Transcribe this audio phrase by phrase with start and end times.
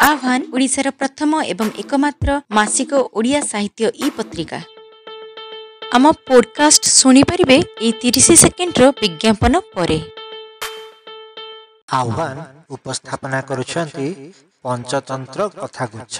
[0.00, 4.58] ଆହ୍ୱାନ ଓଡ଼ିଶାର ପ୍ରଥମ ଏବଂ ଏକମାତ୍ର ମାସିକ ଓଡ଼ିଆ ସାହିତ୍ୟ ଇ ପତ୍ରିକା।
[5.96, 9.98] ଆମ ପୋଡକାଷ୍ଟ ଶୁଣିପାରିବେ ଏଇ ତିରିଶ ସେକେଣ୍ଡର ବିଜ୍ଞାପନ ପରେ।
[11.98, 12.38] ଆହ୍ୱାନ
[12.70, 14.06] ଉପସ୍ଥାପନା କରୁଛନ୍ତି
[14.64, 16.16] ପଞ୍ଚତନ୍ତ୍ର କଥାଗୁଚ୍ଛ।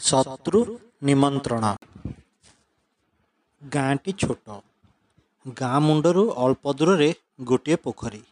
[0.00, 0.60] ଶତ୍ରୁ
[1.02, 1.64] ନିମନ୍ତ୍ରଣ।
[3.62, 4.46] ଗାଁଟି ଛୋଟ।
[5.60, 7.10] ଗାଁ ମୁଣ୍ଡରୁ ଅଳ୍ପ ଦୂରରେ
[7.44, 8.22] ଗୋଟିଏ ପୋଖରୀ।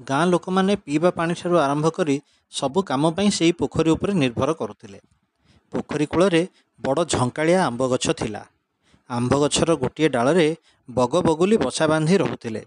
[0.00, 2.16] ଗାଁ ଲୋକମାନେ ପିଇବା ପାଣିଠାରୁ ଆରମ୍ଭ କରି
[2.52, 4.98] ସବୁ କାମ ପାଇଁ ସେହି ପୋଖରୀ ଉପରେ ନିର୍ଭର କରୁଥିଲେ।
[5.72, 6.42] ପୋଖରୀ କୂଳରେ
[6.80, 8.42] ବଡ଼ ଝଙ୍କାଳିଆ ଆମ୍ବ ଗଛ ଥିଲା।
[9.10, 10.56] ଆମ୍ବ ଗଛର ଗୋଟିଏ ଡାଳରେ
[10.88, 12.62] ବଗ ବଗୁଲି ବସା ବାନ୍ଧି ରହୁଥିଲେ।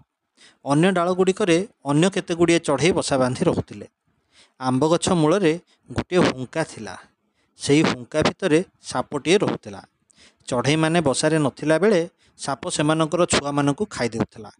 [0.64, 3.86] ଅନ୍ୟ ଡାଳଗୁଡ଼ିକରେ ଅନ୍ୟ କେତେ ଗୁଡ଼ିଏ ଚଢ଼େଇ ବସା ବାନ୍ଧି ରହୁଥିଲେ।
[4.60, 5.52] ଆମ୍ବ ଗଛ ମୂଳରେ
[5.90, 6.94] ଗୋଟିଏ ହୁଙ୍କା ଥିଲା।
[7.60, 9.80] ସେହି ହୁଙ୍କା ଭିତରେ ସାପଟିଏ ରହୁଥିଲା।
[10.48, 12.00] ଚଢ଼େଇମାନେ ବସାରେ ନଥିଲା ବେଳେ
[12.40, 14.50] ସାପ ସେମାନଙ୍କର ଛୁଆମାନଙ୍କୁ ଖାଇ ଦେଉଥିଲା।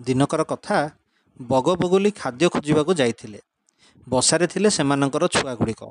[0.00, 0.76] ଦିନକର କଥା
[1.38, 3.40] ବଗ ବଗୁଲି ଖାଦ୍ୟ ଖୋଜିବାକୁ ଯାଇଥିଲେ।
[4.08, 5.82] ବସାରେ ଥିଲେ ସେମାନଙ୍କର ଛୁଆଗୁଡ଼ିକ।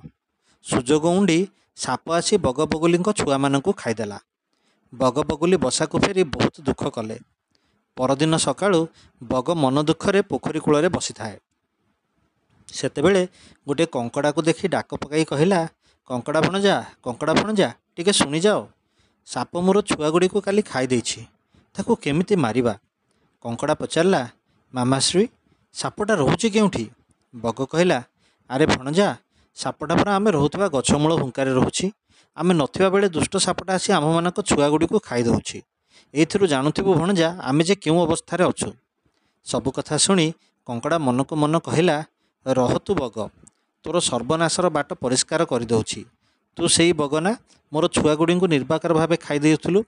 [0.66, 1.40] ସୁଯୋଗ ଉଣ୍ଡି
[1.78, 4.18] ସାପ ଆସି ବଗ ବଗୁଲିଙ୍କ ଛୁଆମାନଙ୍କୁ ଖାଇଦେଲା।
[4.94, 7.18] ବଗ ବଗୁଲି ବସାକୁ ଫେରି ବହୁତ ଦୁଃଖ କଲେ।
[7.98, 8.80] ପରଦିନ ସକାଳୁ
[9.22, 11.36] ବଗ ମନ ଦୁଃଖରେ ପୋଖରୀ କୂଳରେ ବସିଥାଏ।
[12.70, 13.22] ସେତେବେଳେ
[13.68, 15.60] ଗୋଟିଏ କଙ୍କଡ଼ାକୁ ଦେଖି ଡାକ ପକାଇ କହିଲା
[16.10, 18.60] କଙ୍କଡ଼ା ଭଣଜା କଙ୍କଡ଼ା ଭଣଜା ଟିକେ ଶୁଣିଯାଅ।
[19.28, 21.22] ସାପ ମୋର ଛୁଆଗୁଡ଼ିକୁ କାଲି ଖାଇ ଦେଇଛି
[21.76, 22.74] ତାକୁ କେମିତି ମାରିବା?
[23.46, 24.22] କଙ୍କଡ଼ା ପଚାରିଲା
[24.74, 25.24] ମାମାଶ୍ରୀ
[25.76, 26.86] ସାପଟା ରହୁଛି କେଉଁଠି?
[27.34, 28.00] ବଗ କହିଲା
[28.50, 29.08] ଆରେ ଭଣଜା
[29.58, 31.86] ସାପଟା ପରା ଆମେ ରହୁଥିବା ଗଛମୂଳ ହୁଙ୍କାରେ ରହୁଛି।
[32.38, 35.58] ଆମେ ନଥିବା ବେଳେ ଦୁଷ୍ଟ ସାପଟା ଆସି ଆମମାନଙ୍କ ଛୁଆଗୁଡ଼ିକୁ ଖାଇ ଦେଉଛି।
[36.14, 38.70] ଏଇଥିରୁ ଜାଣୁଥିବୁ ଭଣଜା ଆମେ ଯେ କେଉଁ ଅବସ୍ଥାରେ ଅଛୁ।
[39.48, 40.28] ସବୁ କଥା ଶୁଣି
[40.68, 41.96] କଙ୍କଡ଼ା ମନକୁ ମନ କହିଲା
[42.46, 43.18] ରହ ତୁ ବଗ
[43.86, 46.02] ତୋର ସର୍ବନାଶର ବାଟ ପରିଷ୍କାର କରିଦେଉଛି।
[46.58, 47.32] ତୁ ସେଇ ବଗ ନା
[47.72, 49.80] ମୋର ଛୁଆଗୁଡ଼ିଙ୍କୁ ନିର୍ବାକାର ଭାବେ ଖାଇ ଦେଉଥିଲୁ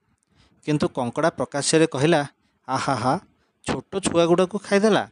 [0.66, 2.22] କିନ୍ତୁ କଙ୍କଡ଼ା ପ୍ରକାଶ୍ୟରେ କହିଲା
[2.68, 3.14] ଆହା ହା
[3.68, 5.04] ଛୋଟ ଛୁଆଗୁଡ଼ାକୁ ଖାଇଦେଲା?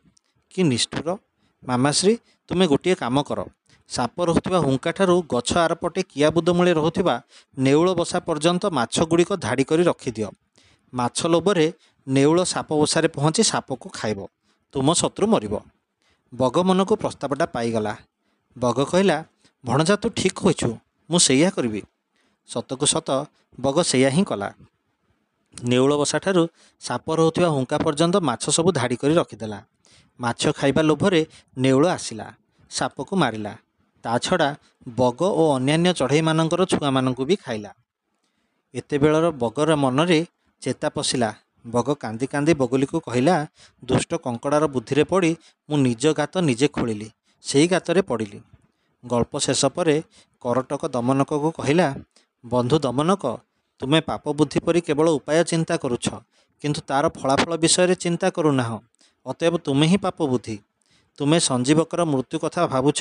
[0.52, 1.18] କି ନିଷ୍ଠୁର?
[1.64, 2.14] ମାମାଶ୍ରୀ
[2.50, 3.40] ତୁମେ ଗୋଟିଏ କାମ କର।
[3.90, 7.16] ସାପ ରହୁଥିବା ହୁଙ୍କାଠାରୁ ଗଛ ଆରପଟେ କିଆବୁଦ ମୂଳେ ରହୁଥିବା
[7.58, 10.30] ନେଉଳ ବସା ପର୍ଯ୍ୟନ୍ତ ମାଛଗୁଡ଼ିକ ଧାଡ଼ି କରି ରଖିଦିଅ।
[10.94, 11.68] ମାଛ ଲୋଭରେ
[12.08, 14.20] ନେଉଳ ସାପ ବସାରେ ପହଞ୍ଚି ସାପକୁ ଖାଇବ।
[14.74, 15.54] ତୁମ ଶତ୍ରୁ ମରିବ।
[16.34, 17.94] ବଗ ମନକୁ ପ୍ରସ୍ତାବଟା ପାଇଗଲା।
[18.58, 19.18] ବଗ କହିଲା
[19.66, 20.70] ଭଣଜା ତୁ ଠିକ୍ କହିଛୁ
[21.10, 21.82] ମୁଁ ସେଇଆ କରିବି।
[22.50, 23.10] ସତକୁ ସତ
[23.60, 24.50] ବଗ ସେଇଆ ହିଁ କଲା।
[25.56, 26.44] ନେଉଳ ବସାଠାରୁ
[26.82, 29.60] ସାପ ରହୁଥିବା ହୁଙ୍କା ପର୍ଯ୍ୟନ୍ତ ମାଛ ସବୁ ଧାଡ଼ି କରି ରଖିଦେଲା।
[30.20, 31.22] ମାଛ ଖାଇବା ଲୋଭରେ
[31.58, 32.28] ନେଉଳ ଆସିଲା
[32.72, 33.54] ସାପକୁ ମାରିଲା।
[34.04, 34.50] ତା ଛଡ଼ା
[34.98, 37.72] ବଗ ଓ ଅନ୍ୟାନ୍ୟ ଚଢ଼େଇମାନଙ୍କର ଛୁଆମାନଙ୍କୁ ବି ଖାଇଲା।
[38.74, 40.20] ଏତେବେଳର ବଗର ମନରେ
[40.62, 41.30] ଚେତା ପଶିଲା।
[41.66, 43.36] ବଗ କାନ୍ଦି କାନ୍ଦି ବଗୁଲିକୁ କହିଲା
[43.84, 45.32] ଦୁଷ୍ଟ କଙ୍କଡ଼ାର ବୁଦ୍ଧିରେ ପଡ଼ି
[45.70, 47.08] ମୁଁ ନିଜ ଗାତ ନିଜେ ଖୋଳିଲି
[47.44, 48.40] ସେଇ ଗାତରେ ପଡ଼ିଲି।
[49.04, 49.96] ଗଳ୍ପ ଶେଷ ପରେ
[50.44, 51.88] କରଟକ ଦମନକକୁ କହିଲା
[52.44, 53.24] ବନ୍ଧୁ ଦମନକ
[53.80, 56.08] ତୁମେ ପାପ ବୁଦ୍ଧି ପରି କେବଳ ଉପାୟ ଚିନ୍ତା କରୁଛ
[56.64, 58.78] କିନ୍ତୁ ତା'ର ଫଳାଫଳ ବିଷୟରେ ଚିନ୍ତା କରୁନାହଁ
[59.26, 60.56] ଅତଏବ ତୁମେ ହିଁ ପାପ ବୁଦ୍ଧି।
[61.20, 63.00] ତୁମେ ସଞ୍ଜୀବକର ମୃତ୍ୟୁ କଥା ଭାବୁଛ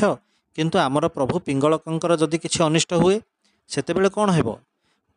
[0.58, 3.16] କିନ୍ତୁ ଆମର ପ୍ରଭୁ ପିଙ୍ଗଳକଙ୍କର ଯଦି କିଛି ଅନିଷ୍ଟ ହୁଏ
[3.70, 4.48] ସେତେବେଳେ କ'ଣ ହେବ?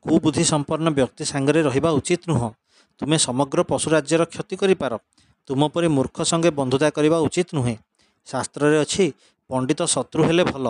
[0.05, 2.49] କୁବୁଦ୍ଧି ସମ୍ପନ୍ନ ବ୍ୟକ୍ତି ସାଙ୍ଗରେ ରହିବା ଉଚିତ ନୁହଁ।
[2.99, 4.93] ତୁମେ ସମଗ୍ର ପଶୁ ରାଜ୍ୟର କ୍ଷତି କରିପାର।
[5.47, 7.75] ତୁମ ପରି ମୂର୍ଖ ସଙ୍ଗେ ବନ୍ଧୁତା କରିବା ଉଚିତ ନୁହେଁ।
[8.27, 9.05] ଶାସ୍ତ୍ରରେ ଅଛି
[9.49, 10.65] ପଣ୍ଡିତ ଶତ୍ରୁ ହେଲେ ଭଲ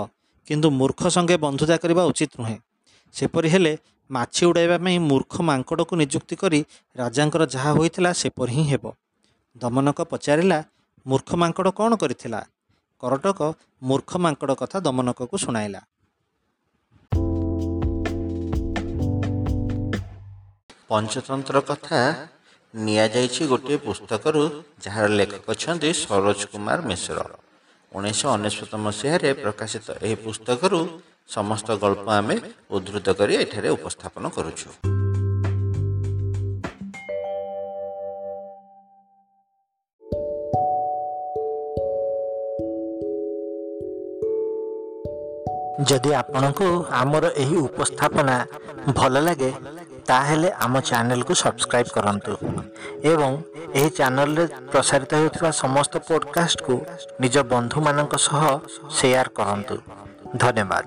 [0.47, 2.58] କିନ୍ତୁ ମୂର୍ଖ ସଙ୍ଗେ ବନ୍ଧୁତା କରିବା ଉଚିତ ନୁହେଁ।
[3.14, 3.74] ସେପରି ହେଲେ
[4.10, 6.60] ମାଛି ଉଡ଼ାଇବା ପାଇଁ ମୂର୍ଖ ମାଙ୍କଡ଼କୁ ନିଯୁକ୍ତି କରି
[6.96, 8.86] ରାଜାଙ୍କର ଯାହା ହୋଇଥିଲା ସେପରି ହିଁ ହେବ।
[9.56, 10.60] ଦମନକ ପଚାରିଲା
[11.06, 12.42] ମୂର୍ଖ ମାଙ୍କଡ଼ କ'ଣ କରିଥିଲା?
[13.04, 13.40] କରଟକ
[13.84, 15.82] ମୂର୍ଖ ମାଙ୍କଡ଼ କଥା ଦମନକକୁ ଶୁଣାଇଲା।
[20.90, 22.00] ପଞ୍ଚତନ୍ତ୍ର କଥା
[22.74, 24.44] ନିଆଯାଇଛି ଗୋଟିଏ ପୁସ୍ତକରୁ
[24.84, 27.18] ଯାହାର ଲେଖକ ଅଛନ୍ତି ସରୋଜ କୁମାର ମିଶ୍ର।
[27.92, 30.80] ଉଣେଇଶହ ଅନେଶ୍ୱତ ମସିହାରେ ପ୍ରକାଶିତ ଏହି ପୁସ୍ତକରୁ
[31.30, 32.36] ସମସ୍ତ ଗଳ୍ପ ଆମେ
[32.76, 34.70] ଉଦ୍ଧୃତ କରି ଏଠାରେ ଉପସ୍ଥାପନ କରୁଛୁ।
[45.90, 46.68] ଯଦି ଆପଣଙ୍କୁ
[47.02, 48.36] ଆମର ଏହି ଉପସ୍ଥାପନା
[48.98, 49.52] ଭଲ ଲାଗେ
[50.09, 52.34] ତାହେଲେ ଆମ ଚ୍ୟାନେଲକୁ ସବସ୍କ୍ରାଇବ୍ କରନ୍ତୁ
[53.12, 53.32] ଏବଂ
[53.78, 56.76] ଏହି ଚ୍ୟାନେଲରେ ପ୍ରସାରିତ ହେଉଥିବା ସମସ୍ତ ପଡ଼କାଷ୍ଟକୁ
[57.22, 58.41] ନିଜ ବନ୍ଧୁମାନଙ୍କ ସହ
[58.97, 59.78] ସେୟାର କରନ୍ତୁ।
[60.32, 60.82] 你掏点吧